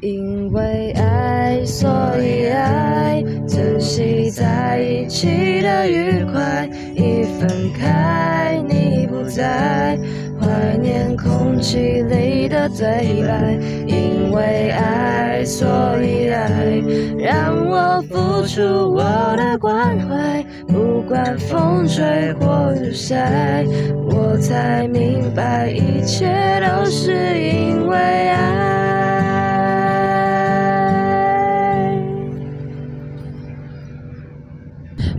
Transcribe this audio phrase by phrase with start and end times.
[0.00, 6.68] 因为爱，所以爱，珍惜在一起的愉快。
[6.94, 9.98] 一分开，你不在，
[10.40, 13.58] 怀念空气里的对白。
[13.88, 15.66] 因为爱，所
[16.00, 16.80] 以爱，
[17.18, 19.02] 让我付出我
[19.36, 23.64] 的关怀，不管风吹或日晒，
[24.08, 26.28] 我才明白一切
[26.60, 28.87] 都是因为爱。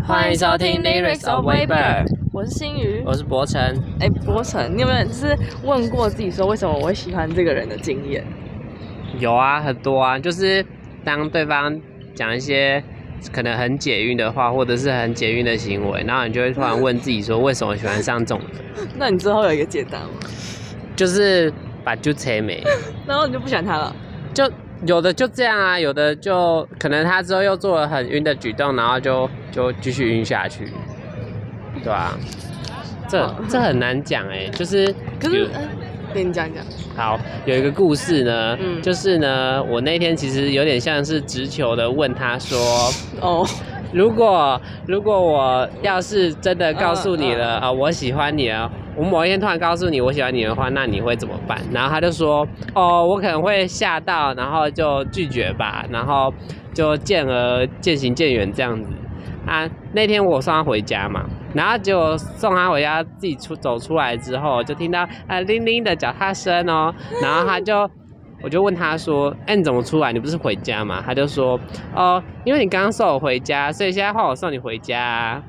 [0.10, 3.62] 欢迎收听 Lyrics of Weber，我是新宇，我是博成。
[4.00, 8.26] 哎，博成，你有没有就是问过自己说为什么我会喜欢这个人的经验？
[9.20, 10.66] 有啊，很多啊，就是
[11.04, 11.80] 当对方
[12.16, 12.84] 讲一些
[13.32, 18.88] 可能很解运的话，或者是很解运的行为，然后你就会突然问自己说，为什么喜欢上这种人？
[18.98, 20.10] 那你之后有一个解答吗？
[20.96, 21.54] 就是
[21.84, 22.64] 把就扯没，
[23.06, 23.96] 然后你就不喜欢他了？
[24.34, 24.52] 就。
[24.86, 30.72] 有的就这样啊，有的就可能他之后又做了很晕的举动，然后就就继续晕下去，
[31.84, 32.18] 对啊？
[33.08, 34.86] 这这很难讲哎，就是
[35.20, 35.50] 可是，
[36.14, 36.64] 跟你讲讲。
[36.96, 42.58] 好，有一个故事呢，就是呢，我那天其实有点像是直球的问他说，
[43.22, 43.46] 哦。
[43.92, 51.58] 如果如果我要是真的告诉你了啊，我喜欢你了，我某一天突然告诉你我喜欢你的话，那你会怎么办？
[51.72, 56.34] 然后他就说，哦，我可能会吓到，然后就拒绝吧，然后
[56.74, 58.92] 就渐而渐行渐远这样子。
[59.48, 61.24] 啊，那天我送他回家嘛，
[61.56, 67.90] 然后结果送他回家自己出走出来之后，就听到啊铃铃的脚踏声哦，然后他就。
[68.42, 70.14] 我就问他说：“哎，你怎么出来？
[70.14, 71.60] 你不是回家吗？”他就说
[71.94, 75.44] ：“哦，因为你刚刚送我回家，所以现在换我送你回家，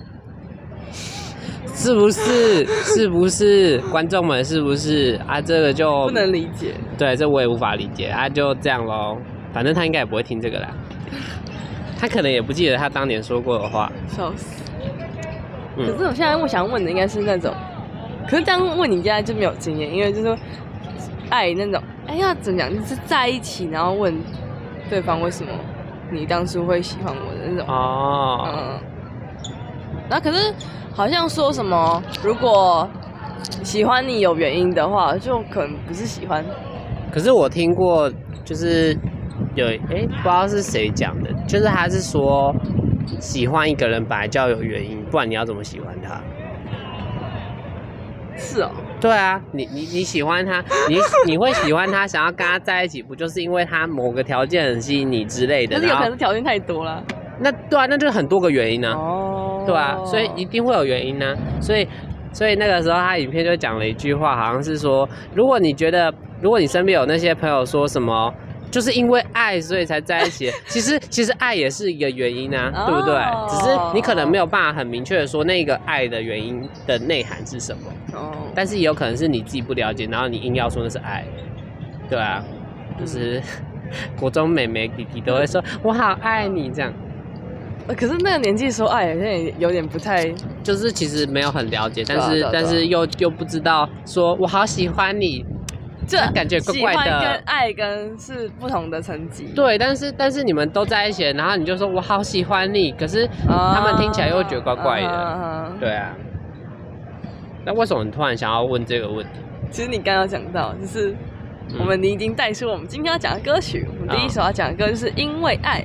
[1.74, 2.66] 是不是？
[2.66, 3.78] 是不是？
[3.90, 5.20] 观众们是不是？
[5.26, 6.74] 啊，这个就不能理解。
[6.98, 8.06] 对，这我也无法理解。
[8.08, 9.16] 啊，就这样喽。
[9.52, 10.68] 反正他应该也不会听这个啦。
[11.98, 13.90] 他可能也不记得他当年说过的话。
[14.08, 14.62] 笑死。
[15.76, 17.54] 可是我现在我想问的应该是那种，
[18.28, 20.36] 可是这样问你现在就没有经验，因为就是说
[21.30, 21.82] 爱那种。
[22.06, 22.68] 哎呀，怎讲？
[22.68, 24.14] 就是在一起，然后问
[24.90, 25.52] 对方为什么
[26.10, 28.48] 你当初会喜欢我的那种哦。
[28.52, 28.80] 嗯。
[30.08, 30.52] 那可是
[30.92, 32.88] 好像说什么，如果
[33.62, 36.44] 喜欢你有原因的话，就可能不是喜欢。
[37.12, 38.10] 可是我听过，
[38.44, 38.96] 就是
[39.54, 42.54] 有哎，不知道是谁讲的，就是他是说
[43.18, 46.20] 喜欢一个人本来就要有原因，不然你要怎么喜欢他？
[48.36, 48.70] 是哦。
[49.00, 55.76] 对啊，你你你喜欢他，你 你会喜欢他，想要跟他在一起，不就是因为他某个条件很吸引你之类的？
[55.76, 57.02] 但是有可能条件太多了。
[57.40, 58.92] 那对啊，那就是很多个原因呢。
[58.92, 59.49] 哦。
[59.66, 61.36] 对啊，所以一定会有原因呢。
[61.60, 61.86] 所以
[62.32, 68.32] 所以那个时候他影片就讲了一句话，好像是说，如果你觉得，如果你身边有那些朋友说什么。
[68.70, 70.48] 就是因为爱，所以才在一起。
[70.68, 73.16] 其实，其实爱也是一个原因啊，对不对？
[73.48, 77.82] 只是你可能没有办法很明确的说那个爱的原因的内涵是什么。
[78.12, 78.30] 哦。
[78.54, 81.24] 但是也有可能是你自己不了解，然后你硬要说那是爱，
[82.08, 82.44] 对啊。
[82.96, 83.42] 就是
[84.16, 86.92] 国中妹妹弟弟都会说“我好爱你”这样。
[87.94, 90.30] 可是那个年纪说爱，好像也有点不太。
[90.62, 95.44] 就是其实没有很了解，但是但是又又不知道说“我好喜欢你”。
[96.06, 99.44] 这感觉怪怪的，跟爱跟是不同的层级。
[99.54, 105.72] 对，但是但是你们都在一起，然后你就说我好喜欢你，可是他们听起来又觉得怪怪的。
[105.78, 106.16] 对啊。
[107.64, 109.40] 那为什么你突然想要问这个问题？
[109.70, 111.14] 其实你刚刚讲到，就是
[111.78, 113.86] 我们你已经带出我们今天要讲的歌曲。
[113.88, 115.84] 我们第一首要讲的歌就是因为爱，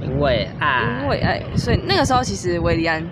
[0.00, 1.42] 因为爱，因为爱。
[1.56, 3.04] 所以那个时候其实维利安。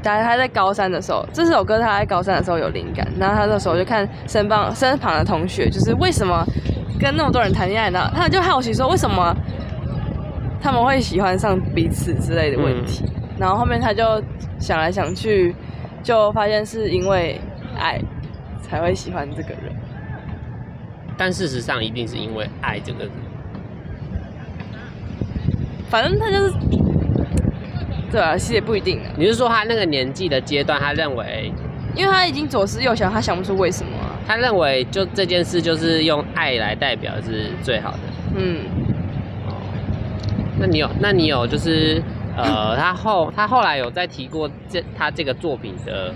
[0.00, 6.46] 大概他在高三的时候，这首歌他在高三的时候有灵感，然后他那时候就看身旁身旁的同学，就是为什么
[7.00, 8.08] 跟那么多人谈恋爱呢？
[8.14, 9.36] 他就好奇说为什么
[10.60, 13.04] 他们会喜欢上彼此之类的问题，
[13.36, 14.22] 然后后面他就
[14.60, 15.52] 想来想去，
[16.00, 17.40] 就发现是因为
[17.76, 18.00] 爱
[18.62, 19.74] 才会喜欢这个人，
[21.16, 23.12] 但事实上一定是因为爱这个人，
[25.88, 26.54] 反正他就是。
[28.10, 29.04] 对啊，其实也不一定啊。
[29.18, 31.52] 你是说他那个年纪的阶段，他认为，
[31.94, 34.16] 因为他已经左思右想，他想不出为什么啊。
[34.26, 37.98] 他认为就这件事就是用爱来代表是最好的。
[38.34, 38.64] 嗯。
[39.46, 39.52] 哦。
[40.58, 42.02] 那你有，那你有就是
[42.34, 46.14] 呃， 他后他后来有再提过这他这个作品的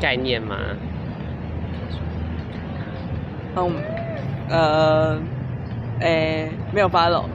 [0.00, 0.56] 概念吗？
[3.56, 3.74] 嗯，
[4.48, 5.18] 呃，
[6.02, 7.24] 诶，没有发漏。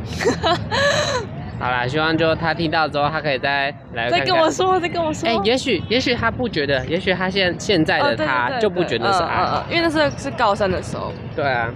[1.59, 5.27] 好啦，希望就他听到之后，他可以再来再跟我说，再跟我说。
[5.27, 11.11] 哎，也许也许他不觉得，也许他现现在的他就不觉得是爱，因为那是是高三的时候。
[11.35, 11.73] 对啊。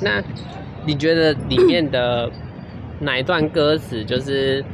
[0.00, 0.22] 那
[0.84, 2.30] 你觉得里面的
[3.00, 4.64] 哪一段歌词就是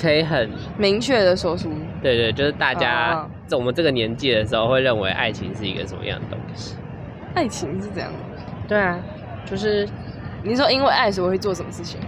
[0.00, 1.70] 可以很明确的说出？
[2.02, 6.76] 对对，就是大家在我们这个年纪的时候会认为爱情是一个什么样的东西？
[7.34, 8.18] 爱情是这样的
[8.68, 8.98] 对啊，
[9.50, 9.88] 就是
[10.42, 12.00] 你说因为爱所以会做什么事情？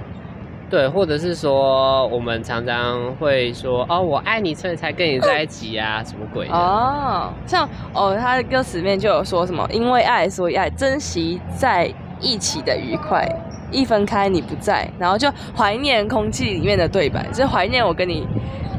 [0.70, 6.46] 对，或者是说我们常常会说哦，我爱你，所以才跟你在一起呀，什么鬼？
[6.46, 13.28] 哦，像哦，他的歌词里面就有说什么，因为爱所以爱，珍惜在一起的愉快，
[13.72, 18.24] 一分开你不在，然后就怀念空气里面的对白，就怀念我跟你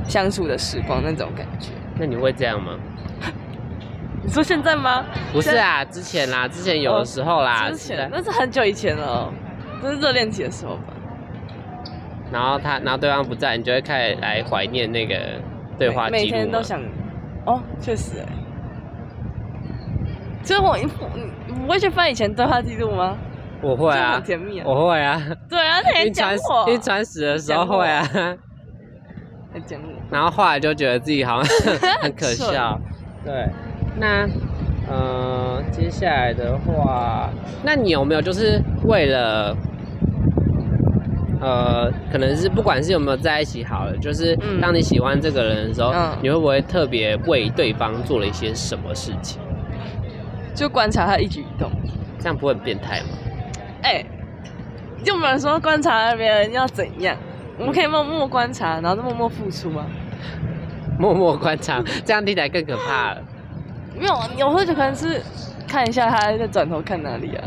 [0.07, 1.71] 相处的时光那种感觉。
[1.99, 2.71] 那你会这样吗？
[4.23, 5.03] 你说现在吗？
[5.33, 9.31] 不是啊，之前啦，之前有的时候啦，之前那是很久以前了，
[9.81, 10.93] 那是热恋期的时候吧。
[12.31, 15.15] 然后他，然后对方不在，你就会开始来怀念那个
[15.77, 16.21] 对话记录。
[16.21, 16.79] 每天都想，
[17.45, 18.25] 哦，确实哎。
[20.43, 20.83] 所以我你
[21.47, 23.17] 你不会去翻以前对话记录吗？
[23.61, 24.63] 我会啊，很甜蜜啊。
[24.65, 25.21] 我会啊。
[25.49, 26.71] 对啊，他很讲我。
[26.71, 28.01] 晕船死的时候会啊。
[29.53, 29.89] 很讲我。
[30.09, 32.79] 然后后来就觉得自己好像很可笑。
[33.25, 33.49] 对。
[33.95, 34.27] 那，
[34.89, 37.29] 呃，接下来的话，
[37.63, 39.55] 那你有没有就是为了？
[41.43, 45.91] 呃，可能是不管是有没有在一起好了，就是当你喜欢这个人的时候，
[46.21, 49.41] 你会不会特别为对方做了一些什么事情？
[50.53, 51.71] 就观察他一举一动，
[52.19, 53.07] 这样不会很变态吗？
[53.81, 54.05] 哎，
[55.03, 57.17] 就没有人说观察别人要怎样，
[57.57, 59.83] 我们可以默默观察，然后默默付出吗？
[60.99, 63.21] 默默观察，这样听起来更可怕了。
[64.01, 65.21] 没有，有时候就可能是
[65.67, 67.43] 看一下他在转头看哪里啊，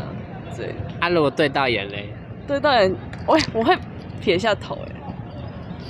[0.55, 0.73] 对。
[1.01, 2.09] 啊，如果对到眼嘞？
[2.47, 2.95] 对到眼。
[3.27, 3.77] 我我会
[4.21, 4.91] 撇下头哎，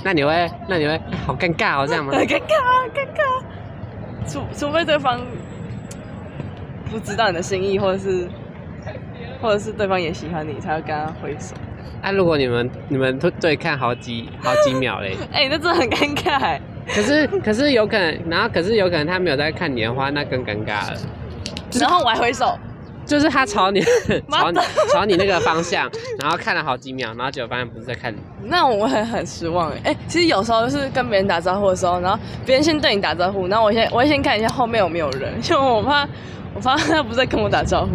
[0.02, 2.12] 那你会那你会好尴尬哦这样吗？
[2.14, 5.20] 尴尬尴尬，除除非对方
[6.90, 8.28] 不知道你的心意，或者是
[9.40, 11.54] 或者是对方也喜欢你，才会跟他挥手。
[12.02, 15.16] 那如果你们你们对对看好几好几秒嘞？
[15.32, 16.58] 哎， 那真的很尴尬。
[16.86, 20.98] 可是可是有可能，然后可是有可能他没有在看你的话，那更尴尬了。
[21.80, 22.56] 然后我还挥手。
[23.04, 23.80] 就是他朝你
[24.28, 24.50] 朝
[24.92, 25.88] 朝你那个方向，
[26.18, 28.18] 然后看了好几秒，然后结果发现不是在看你。
[28.42, 29.80] 那我会很失望哎。
[29.84, 36.04] 哎，其实有时候就是跟别人打招呼的时候，然后别人先对你打招呼，然后我先我会先看一下后面有没有人， 因为我怕
[36.52, 37.92] 我怕他不在跟我打招呼。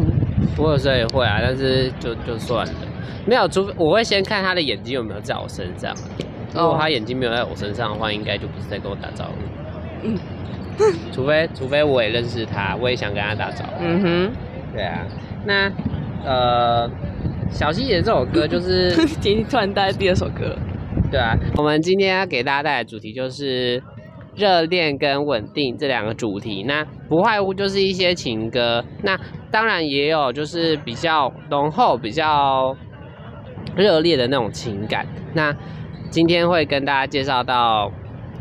[0.56, 2.74] 我有时候也会啊，但是就就算了，
[3.26, 5.94] 没有，除非我会先看他的眼睛有没有在我身上。
[6.54, 9.32] 如果他眼睛没有在我身上的话，应该就不是在跟我打招呼。
[10.04, 10.18] 嗯，
[11.12, 13.84] 除非除非我也认识他，我也想跟他打招呼。
[13.84, 14.32] 嗯哼。
[14.74, 15.06] 对啊，
[15.46, 15.70] 那
[16.24, 16.90] 呃，
[17.50, 20.56] 小细节这首歌就是 今天突然带来第二首歌。
[21.12, 23.84] 对啊，我们今天要给大家带来的主题就是
[24.34, 26.64] 热恋跟稳定这两个主题。
[26.64, 29.20] 那不外乎就是一些情歌，那
[29.52, 32.74] 当然也有就是比较浓厚、比较
[33.76, 35.06] 热烈的那种情感。
[35.34, 35.54] 那
[36.12, 37.92] 今天会跟大家介绍到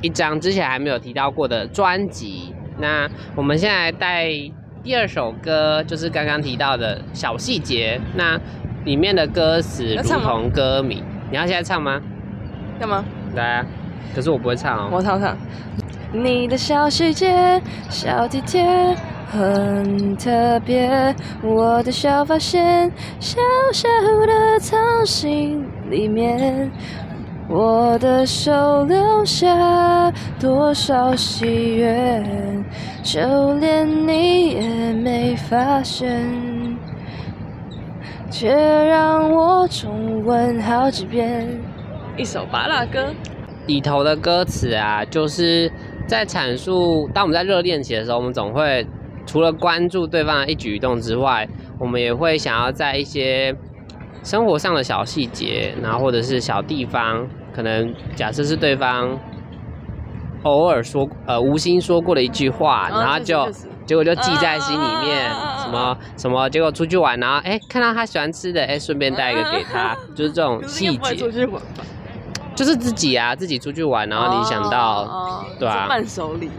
[0.03, 2.55] 一张之前还没有提到过的专辑。
[2.79, 4.29] 那我们现在带。
[4.83, 8.41] 第二首歌就是刚刚提到的小细节，那
[8.87, 12.01] 里面的歌词如同歌名，你要现在唱吗？
[12.79, 13.05] 干嘛？
[13.35, 13.67] 来啊！
[14.15, 14.89] 可是我不会唱哦。
[14.91, 15.37] 我唱唱。
[16.15, 18.97] 你的小细节，小体贴，
[19.31, 21.15] 很特别。
[21.43, 23.39] 我的小发现，小
[23.75, 23.87] 小
[24.27, 26.71] 的藏心里面。
[27.53, 32.23] 我的手留下多少喜悦，
[33.03, 33.21] 就
[33.55, 36.79] 连你也没发现，
[38.31, 41.61] 却让我重温好几遍。
[42.17, 43.13] 一首巴拉歌
[43.67, 45.69] 里头的歌词啊，就是
[46.07, 48.87] 在阐述，当我们在热恋期的时候，我们总会
[49.27, 51.49] 除了关注对方的一举一动之外，
[51.81, 53.53] 我们也会想要在一些
[54.23, 57.27] 生活上的小细节，然后或者是小地方。
[57.61, 59.15] 可能假设是对方
[60.45, 63.47] 偶尔说呃无心说过的一句话，然后就
[63.85, 65.31] 结果就记在心里面，
[65.63, 71.15] 什么什么，结果出去玩，然后哎看到他喜欢吃的，哎顺便带一个给他， 就是这种细节。
[72.57, 76.51] 就是自己啊，自己出去玩，然后你想到，对啊，伴手礼。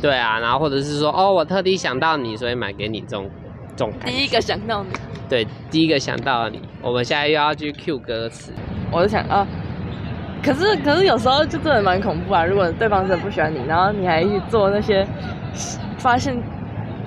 [0.00, 3.28] 对啊，然后或者是说哦，我特地想到你，所以买给你这种
[3.76, 3.92] 这种。
[4.04, 4.90] 第一个想到你。
[5.28, 6.60] 对，第一个想到你。
[6.80, 8.52] 我们现在又要去 Q 歌词。
[8.92, 9.46] 我就想啊。
[10.44, 12.44] 可是， 可是有时候就真的蛮恐怖啊！
[12.44, 15.06] 如果对方真的不喜欢你，然后你还去做那些
[15.98, 16.36] 发现，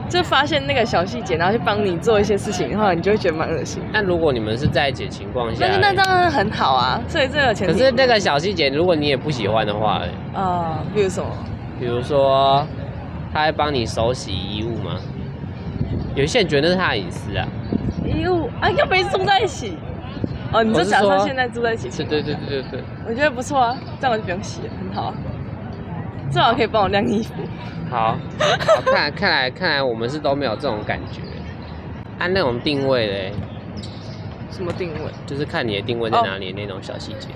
[0.09, 3.81] 就发现那个小细节，然后去帮你做一些事情的话，你就会觉得蛮恶心。
[3.93, 7.73] 那如果你们是在一起情况下，但是那当然很好啊，所以这个前提。
[7.73, 10.01] 可是那个小细节，如果你也不喜欢的话，
[10.33, 11.29] 啊，比如什么？
[11.79, 12.65] 比如说，
[13.31, 14.95] 他会帮你手洗衣物吗？
[16.15, 17.47] 有些人觉得那是他的隐私啊。
[18.03, 19.77] 衣物啊，要没住在一起。
[20.51, 21.89] 哦，你就假设现在住在一起。
[22.03, 22.83] 对对对对对。
[23.07, 25.13] 我觉得不错啊，这样我就不用洗了，很好。
[26.29, 27.33] 最好可以帮我晾衣服。
[27.89, 28.17] 好，
[28.85, 31.21] 看来看来看来我们是都没有这种感觉。
[32.19, 33.33] 按那种定位嘞。
[34.49, 35.11] 什么定位？
[35.25, 37.29] 就是看你的定位在哪里那种小细节。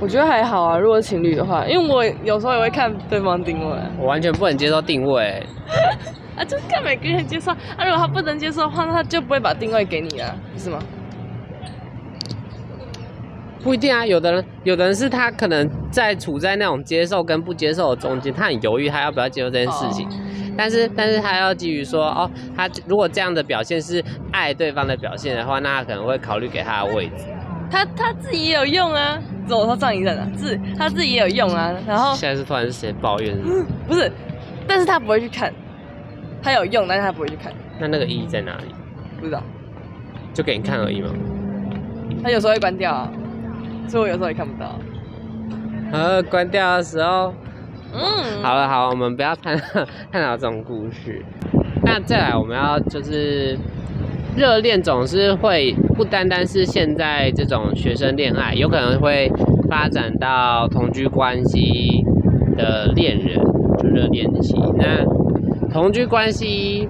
[0.00, 3.76] 我觉得还好啊，如果情侣的话，因为我有时候也会看对方定位。
[3.98, 5.42] 我完全不能接受定位。
[6.36, 7.52] 啊，就是看每个人接受。
[7.52, 10.78] 啊，如果他不能接受的话，那他就不会把定位给你啊，不是吗？
[13.68, 20.08] 不一定啊，有的人，有的人是他可能在处在那种接受跟不接受的中间，他很犹豫，他要不要接受这件事情。
[20.56, 27.26] 但是，但是他要基于说，哦，他如果这样的表现是爱对方的表现的话，那他可能会考虑给他的位置。
[27.70, 31.70] 他他自己也有用啊，走他上一任啊，自他自己也有用啊。
[31.86, 33.36] 然后现在是突然是谁抱怨？
[33.86, 34.10] 不是，
[34.66, 35.52] 但是他不会去看，
[36.42, 37.52] 他有用，但是他不会去看。
[37.78, 38.74] 那那个意义在哪里？
[39.20, 39.42] 不知道，
[40.32, 41.10] 就给你看而已嘛？
[42.24, 43.12] 他有时候会关掉啊。
[43.88, 44.78] 所以我有时候也看不到。
[45.90, 47.32] 呃，关掉的时候，
[47.94, 49.56] 嗯，好了好，我们不要探
[50.12, 51.24] 探讨这种故事。
[51.82, 53.56] 那再来，我们要就是
[54.36, 59.32] 热恋总是会不单单是现在这种学生恋爱，有可能会
[59.70, 62.04] 发展到同居关系
[62.56, 63.36] 的恋人，
[63.78, 64.54] 就热恋期。
[64.76, 65.02] 那
[65.72, 66.86] 同居关系。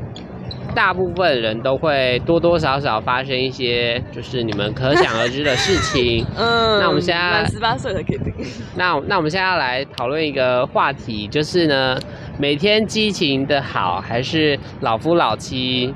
[0.79, 6.25] 大部分人都会多多少少发生一些，就是你们可想而知的事情。
[6.39, 8.33] 嗯，那我们现在满十八岁才可以定。
[8.77, 11.99] 那那我们现在要来讨论一个话题，就是呢，
[12.39, 15.93] 每天激情的好，还是老夫老妻，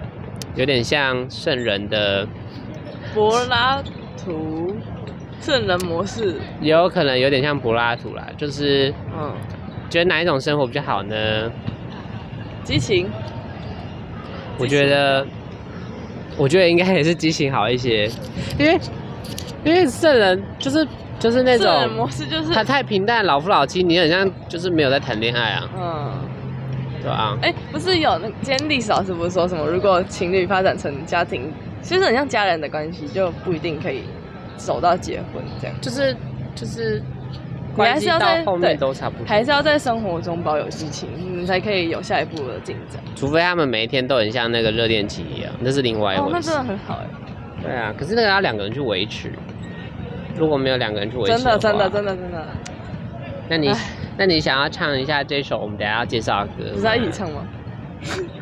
[0.56, 2.26] 有点像圣人的
[3.14, 3.80] 柏拉
[4.18, 4.74] 图
[5.38, 9.32] 圣人模式，也有可能有点像柏拉图啦，就是嗯，
[9.88, 11.48] 觉得哪一种生活比较好呢？
[12.64, 13.08] 激情。
[14.62, 15.26] 我觉得，
[16.36, 18.08] 我觉得应该也是激情好一些，
[18.58, 18.80] 因为
[19.64, 20.86] 因为圣人就是
[21.18, 25.68] 就是那种模式，就是他太平淡，老夫老妻，你很像就是没有在谈恋爱啊。
[25.76, 26.12] 嗯，
[27.02, 27.36] 对啊。
[27.42, 31.52] 哎，不是有那今天历史老师不是说什么，如果情侣发展成家庭，
[31.82, 34.02] 其实很像家人的关系，就不一定可以
[34.56, 35.76] 走到结婚这样。
[35.80, 36.16] 就是
[36.54, 37.02] 就是。
[37.76, 43.02] 你还是要在后面都差不多，还是要在生活中保有激情，你才可以有下一步的进展。
[43.16, 46.28] 除非他们每一天都很像那个热恋期一样，那是另外一回事。
[46.28, 47.06] 哦，那真的很好哎。
[47.62, 49.32] 对啊，可是那个要两个人去维持，
[50.36, 52.46] 如果没有两个人去维持，真的真的真的真的。
[53.48, 53.72] 那你
[54.16, 56.70] 那你想要唱一下这首我们等下要介绍的歌？
[56.74, 57.46] 不是要一起唱吗？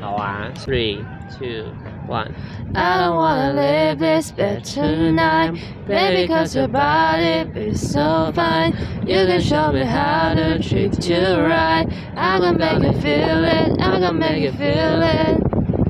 [0.00, 0.98] 好啊，three
[1.38, 1.64] two。
[2.10, 2.34] One.
[2.74, 5.54] I don't wanna live this bed tonight,
[5.86, 8.74] baby, cause your body is so fine.
[9.06, 11.86] You can show me how to treat you right.
[12.16, 15.40] I'm gonna make you feel it, I'm gonna make you feel it.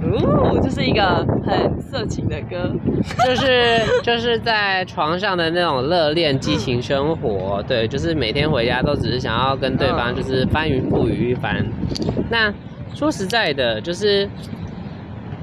[0.02, 2.72] 哦，这是一个很色情的歌，
[3.24, 11.64] 就是就是在床上的那种热恋激情生活，对，就是每天回家都只是想要跟对方就是翻云覆雨一番。
[12.28, 12.52] 那
[12.92, 14.28] 说实在的，就是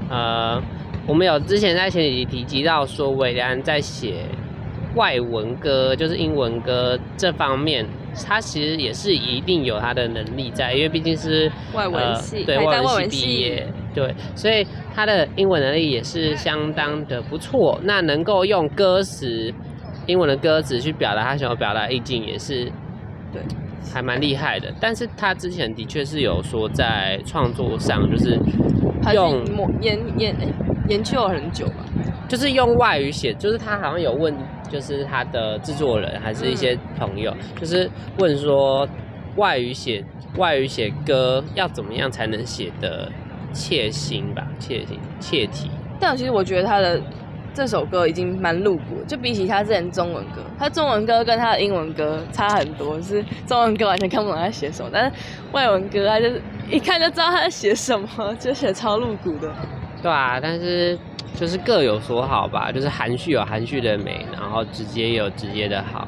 [0.08, 0.62] 呃，
[1.06, 4.24] 我们有之前在前几集提及到说，韦安在写
[4.94, 7.86] 外文歌，就是英文歌这方面，
[8.26, 17.78] 他其实也是一定有他的能力在，因为毕竟是外文系，对外文系毕业，对，所以他的英文能力也是相当的不错。
[17.84, 19.52] 那能够用歌词，
[20.06, 22.64] 英文的歌词去表达他想要表达意境，也是
[23.32, 23.42] 对。
[23.92, 28.38] 还蛮厉害的，但是他之前的确是有说在创作上，就是
[29.14, 29.42] 用
[29.80, 30.34] 研研
[30.88, 31.84] 研究了很久吧，
[32.28, 34.34] 就是用外语写，就是他好像有问，
[34.70, 38.86] 就是他的制作人还是一些朋友，就是问说
[39.36, 40.04] 外语写
[40.36, 43.10] 外语写歌要怎么样才能写的
[43.52, 45.70] 切心吧，切心切题。
[45.98, 47.00] 但其实我觉得他的。
[47.54, 55.12] 这首歌已经蛮露骨，就比起他之前中文歌，他中文歌跟他的英文歌差很多，是中文歌完全看不懂他在写什么，但是
[55.52, 56.40] 外文歌他就是
[56.70, 58.06] 一看就知道他在写什么，
[58.38, 59.52] 就写超露骨的。
[60.02, 60.96] 对啊，但是
[61.34, 66.06] 就是各有所好吧，就是含蓄有含蓄的美，然后直接有直接的好。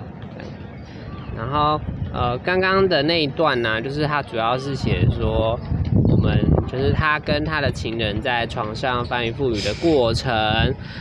[1.36, 1.80] 然后
[2.12, 5.58] 呃，刚刚的那一段呢，就是他主要是写说。
[6.20, 6.38] 我们
[6.70, 10.30] 就是他跟他的情人在床上翻云覆雨的过程，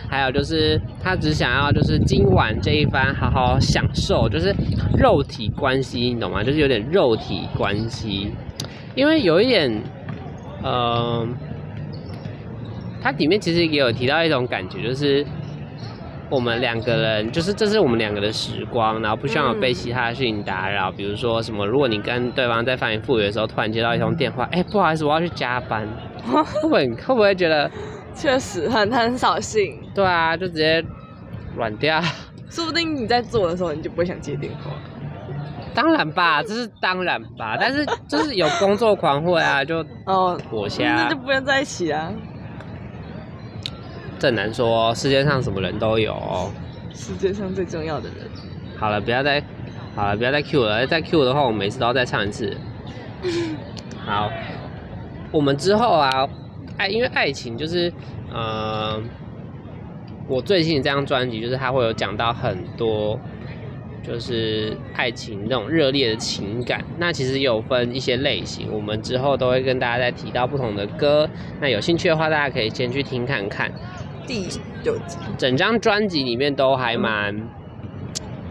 [0.10, 4.56] 还有就是他只想要就是今晚这一番好好享受，就是
[4.98, 6.42] 肉体关系，你懂吗？
[6.42, 8.32] 就是有点肉体关系，
[8.96, 9.84] 因为有一点，
[10.64, 11.28] 呃，
[13.02, 15.26] 它里面其实也有提到一种感觉，就是。
[16.30, 20.92] 我们两个人就是这是我们两个的时光，然后不需要被其他事情打扰。
[20.92, 25.88] 比如说什么，如果你跟对方在翻云覆雨的时候，突然接到一通电话，哎，不好意思，我要去加班，
[26.24, 27.70] 会不会会不会觉得
[28.14, 29.82] 确实很很扫兴。
[29.96, 30.84] 对啊，就直接
[31.56, 32.00] 软掉。
[32.50, 34.72] 说不定你在做的时候，你就不会想接电话。
[35.74, 37.56] 当然吧，这是当然吧。
[37.60, 42.12] 但是就是有工作狂会啊，就 哦，火虾，那就不用在一起啊。
[44.20, 46.16] 正难说，世界上什么人都有。
[46.94, 48.28] 世界上最重要的人。
[48.78, 49.42] 好了，不要再，
[49.96, 50.86] 好了，不要再 Q 了。
[50.86, 52.56] 再 Q 的话，我每次都要再唱一次。
[54.06, 54.30] 好，
[55.32, 56.28] 我们之后啊，
[56.78, 57.92] 爱，因为爱情就是，
[58.32, 59.02] 呃。
[60.28, 63.20] 我最近这张专辑就是它会有讲到很多，
[64.04, 66.86] 就是爱情那种热烈的情感。
[67.00, 71.28] 那其实有分一些类型，我们之后都会跟大家再提到不同的歌。
[71.60, 73.72] 那有兴趣的话，大家可以先去听看看。
[74.30, 74.46] 第
[74.84, 77.36] 九集，整张专辑里面都还蛮，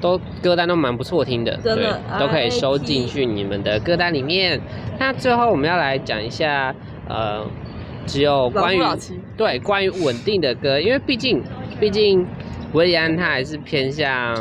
[0.01, 4.61] 都歌单都蛮不错听的，对，都可以收进去你们的歌单里面。
[4.99, 6.75] 那最后我们要来讲一下，
[7.09, 7.47] 呃，
[8.07, 8.83] 只有关于
[9.37, 11.41] 对关于稳定的歌，因为毕竟。
[11.79, 12.27] 毕竟，
[12.73, 14.35] 维里安他还是偏向，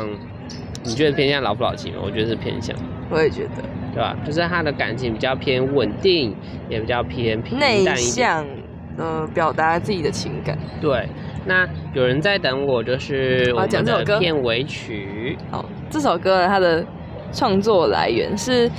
[0.82, 1.98] 你觉得偏向老夫老妻吗？
[2.02, 2.74] 我觉得是偏向。
[3.10, 3.62] 我也觉得，
[3.94, 4.16] 对吧？
[4.26, 6.34] 就是他的感情比较偏稳定，
[6.68, 8.57] 也比较偏平淡一点。
[8.98, 10.58] 呃，表达自己的情感。
[10.80, 11.08] 对，
[11.46, 15.38] 那有人在等我，就是我们的片尾曲。
[15.52, 16.84] 哦，这首歌呢，它的
[17.32, 18.70] 创作来源是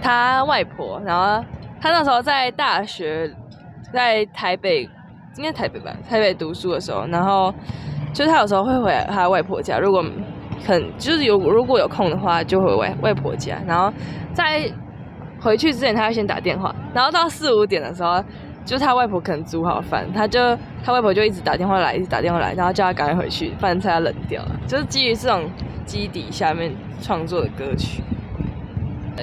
[0.00, 1.44] 他外婆，然后
[1.80, 3.30] 他那时候在大学，
[3.92, 4.88] 在台北，
[5.36, 7.52] 应该台北吧，台北读书的时候，然后。
[8.12, 10.00] 就是他有时候会回他外婆家，如果
[10.64, 13.60] 很就是有如果有空的话，就回外外婆家。
[13.66, 13.92] 然后
[14.32, 14.70] 在
[15.40, 16.72] 回去之前，他要先打电话。
[16.94, 18.22] 然后到四五点的时候，
[18.64, 20.40] 就他外婆可能煮好饭，他就
[20.82, 24.60] 他外婆就一直打电话来，一直打电话来，然后叫他赶快回去，饭菜要冷掉了。
[24.66, 25.48] 就是基于这种
[25.84, 28.02] 基底下面创作的歌曲，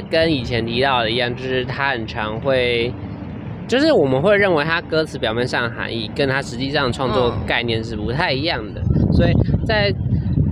[0.10, 2.94] 跟以前提到的一样，就是他很常会。
[3.68, 8.82] 就是我们会认为他歌词表面上的含义，跟他实际上创作概念是不太一样的。
[9.14, 9.32] 所以
[9.66, 9.90] 在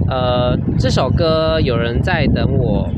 [0.09, 2.89] 呃这首歌有人在等我，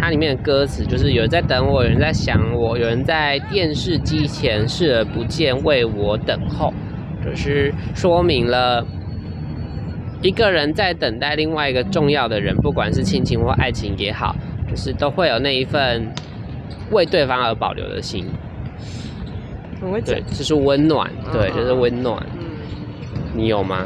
[0.00, 6.72] 它里面的歌词就是有人在等我，有人在想我，有人在电视机前视而不见为我等候，
[7.24, 8.86] 就是说明了
[10.22, 14.34] 一个人在等待另外一个重要的人，不管是亲情或爱情也好，
[14.70, 16.08] 就是都会有那一份
[16.90, 18.24] 为对方而保留的心。
[20.04, 22.20] 对，就是温暖，对，就是温暖。
[22.36, 22.46] 嗯，
[23.32, 23.84] 你有吗？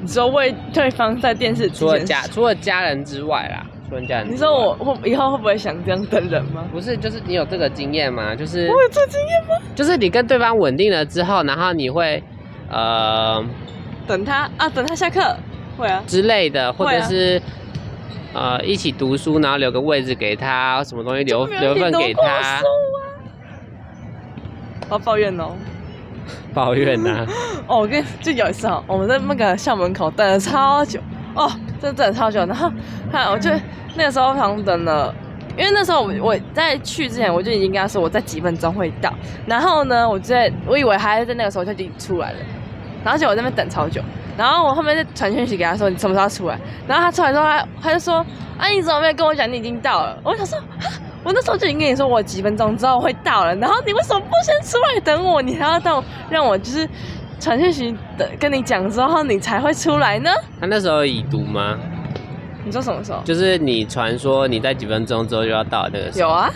[0.00, 3.64] 你说为对方在电视除了家除了家人之外啦，
[4.28, 6.64] 你说我会以后会不会想这样等人吗？
[6.72, 8.34] 不是，就是你有这个经验吗？
[8.34, 9.66] 就是我有这经验吗？
[9.74, 12.22] 就是你跟对方稳定了之后，然后你会
[12.70, 13.44] 呃
[14.06, 15.36] 等他啊，等他下课
[15.76, 17.40] 会啊之类的，或者是
[18.32, 22.60] 呃一起读书，然后留个位置给他，什么东西留留份给他。
[24.90, 25.52] 要抱怨哦，
[26.52, 27.26] 抱怨呐！
[27.66, 31.00] 哦，我跟就有一次哦，我们在那个校门口等了超久
[31.34, 31.50] 哦，
[31.82, 32.46] 真的等超久。
[32.46, 32.70] 然后
[33.10, 33.50] 看，我就
[33.96, 35.12] 那个时候好像等了，
[35.58, 39.12] 因为那时候我我在去之前我就已经跟他说我在几分钟会到。
[39.44, 42.38] 然后呢，我在我以为还在那个时候就已经出来了，
[43.04, 44.00] 然后就我在那边等超久。
[44.38, 46.56] 然后我后面就传讯息给他说你什么时候出来？
[46.86, 48.24] 然后他出来之后，他他就说
[48.56, 50.16] 啊你怎么没有跟我讲你已经到了？
[50.22, 50.58] 我想说。
[51.24, 55.40] 我那时候就已经跟你说，我几分钟之后会到了，然后你为什么不先出来等我？
[55.40, 56.88] 你还要到让我就是
[57.42, 60.30] 传讯息的跟你讲之后，你才会出来呢？
[60.60, 61.76] 他那时候已读吗？
[62.64, 63.20] 你说什么时候？
[63.24, 66.28] 就是你传说你在几分钟之后就要到那个时候。
[66.28, 66.48] 有啊。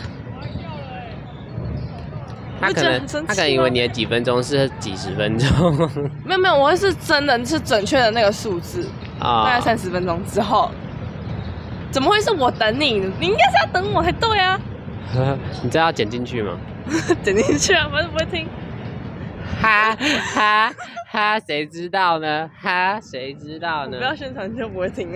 [2.61, 5.49] 他可能他可能以为你的几分钟是几十分钟。
[6.25, 10.71] 没有没有，我是真的是准确的那个数字啊，大概三十分钟之后。
[11.91, 12.93] 怎么会是我等你？
[13.19, 14.59] 你应该是要等我才对啊！
[15.63, 16.57] 你这要剪进去吗？
[17.25, 18.47] 剪进去啊，反正不会听。
[19.61, 19.95] 哈
[20.35, 20.73] 哈
[21.11, 22.51] 哈，谁知道呢？
[22.61, 23.99] 哈，谁知道呢？
[23.99, 25.09] 不要宣传就不会听。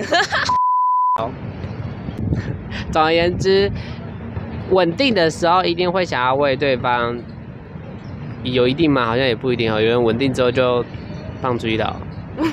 [1.18, 1.30] 好。
[2.92, 3.70] 总而言之，
[4.70, 7.18] 稳定的时候一定会想要为对方
[8.44, 9.04] 有一定吗？
[9.04, 9.80] 好像也不一定哦。
[9.80, 10.84] 有人稳定之后就
[11.40, 11.96] 放追到。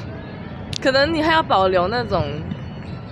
[0.81, 2.23] 可能你还要保留那种。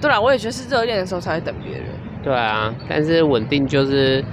[0.01, 1.85] 对啦，我也觉得是热恋的时候才会等别人。
[2.21, 4.23] 对啊，但是稳定就是，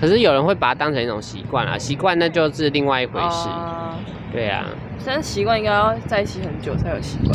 [0.00, 3.48] 可是有人会把它当成一种习惯啊，习惯那就是另外一回事。
[4.32, 4.64] 对啊，
[5.04, 7.30] 但是习惯应该要在一起很久才有习惯。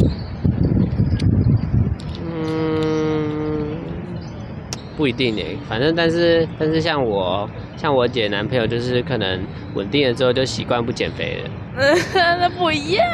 [2.25, 3.77] 嗯，
[4.97, 9.39] 不一定诶，反正但是但是像我像我姐男朋友就是可能
[9.75, 11.49] 稳定了之后就习惯不减肥了。
[12.39, 13.05] 那不一样。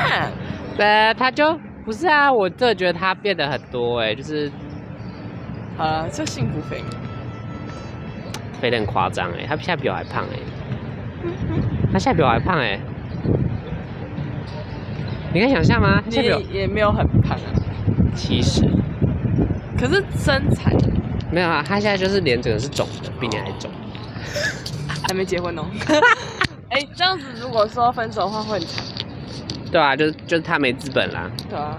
[0.77, 4.51] 对，他就不是啊，我真的觉得他变得很多哎，就是。
[5.75, 6.83] 啊，就幸福肥，
[8.63, 10.39] 肥的很夸张哎，他现在比我还胖哎，
[11.91, 12.79] 他现在比我还胖哎，
[15.33, 16.01] 你可以想象吗？
[16.05, 16.15] 你
[16.49, 17.51] 也没有很胖啊，
[18.15, 18.63] 其实。
[19.77, 20.71] 可是身材
[21.29, 23.69] 没有啊，他现在就是脸整个是肿的，比你还肿。
[25.05, 25.65] 还没结婚哦。
[26.71, 28.81] 哎，这样子如果说分手的话会很惨。
[29.73, 31.29] 对啊，就就是他没资本啦。
[31.49, 31.77] 对啊。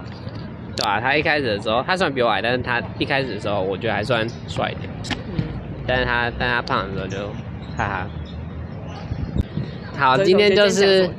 [0.77, 4.87] 对啊，他一开始的时候，他虽然比我矮，但是他一开始的时候，我觉得还算帅一点。
[5.85, 5.87] 嗯。
[5.87, 7.17] 但是他，但他胖的时候就，
[7.77, 8.07] 哈哈。
[9.97, 11.09] 好，今天就是，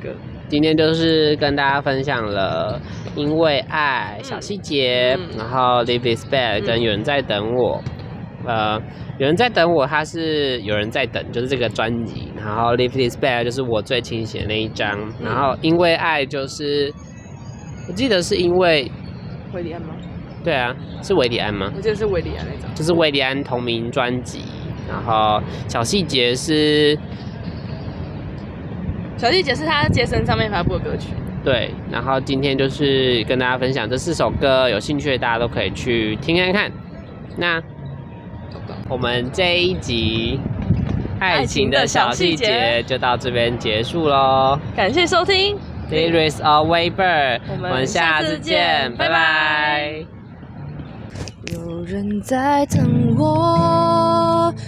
[0.47, 2.79] 今天就是跟大家分享了
[3.15, 7.81] 因为爱小细节，然后 Live is bad 跟有人在等我，
[8.45, 8.79] 呃，
[9.17, 16.93] 有人在等我，他是有人在等，就是这个专辑，然后 Live is bad 就是我最清醒的那一张，然后因为爱就是，
[17.89, 18.91] 我记得是因为。
[19.53, 19.95] 维里安吗？
[20.43, 21.71] 对啊，是维里安吗？
[21.75, 24.41] 我记得是维里安那张，就是维里安同名专辑。
[24.87, 26.97] 然后小细节是
[29.17, 31.09] 小细节是他街声上面发布的歌曲。
[31.43, 36.71] 对，然后今天就是跟大家分享这四首歌，有兴趣的大家都可以去听看看。
[37.37, 37.61] 那
[38.89, 40.39] 我们这一集
[41.19, 45.57] 爱情的小细节就到这边结束喽，感谢收听。
[45.89, 50.05] There is a Weber，我们下次见，拜拜。
[51.53, 54.16] 有人在等我，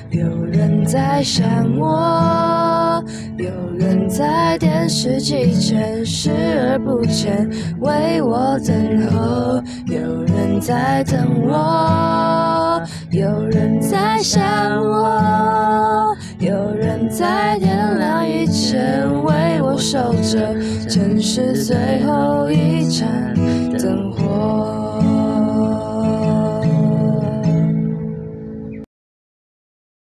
[0.10, 1.48] 有人在想
[1.78, 3.04] 我，
[3.38, 7.50] 有人在电视机前视而不见，
[7.80, 9.62] 为我等候。
[9.88, 14.42] 有人在等我，有人在想
[14.82, 20.56] 我，有人在天亮以前为我守着。
[20.90, 23.34] 城市最后一盏
[23.78, 24.79] 灯火。